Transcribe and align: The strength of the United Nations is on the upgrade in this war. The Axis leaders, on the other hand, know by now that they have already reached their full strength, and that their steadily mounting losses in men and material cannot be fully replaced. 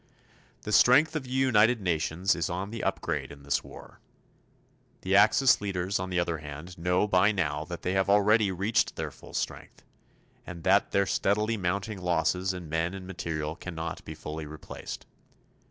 The 0.63 0.71
strength 0.71 1.15
of 1.15 1.25
the 1.25 1.29
United 1.29 1.79
Nations 1.79 2.33
is 2.33 2.49
on 2.49 2.71
the 2.71 2.83
upgrade 2.83 3.31
in 3.31 3.43
this 3.43 3.63
war. 3.63 3.99
The 5.01 5.15
Axis 5.15 5.61
leaders, 5.61 5.99
on 5.99 6.09
the 6.09 6.17
other 6.19 6.39
hand, 6.39 6.75
know 6.75 7.07
by 7.07 7.31
now 7.31 7.65
that 7.65 7.83
they 7.83 7.91
have 7.93 8.09
already 8.09 8.51
reached 8.51 8.95
their 8.95 9.11
full 9.11 9.35
strength, 9.35 9.83
and 10.43 10.63
that 10.63 10.89
their 10.89 11.05
steadily 11.05 11.55
mounting 11.55 12.01
losses 12.01 12.51
in 12.51 12.67
men 12.67 12.95
and 12.95 13.05
material 13.05 13.55
cannot 13.55 14.03
be 14.03 14.15
fully 14.15 14.47
replaced. 14.47 15.05